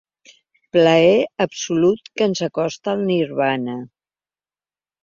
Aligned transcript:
Plaer 0.77 1.43
absolut 1.45 2.11
que 2.17 2.29
ens 2.31 2.43
acosta 2.51 2.95
al 2.97 3.05
nirvana. 3.13 3.79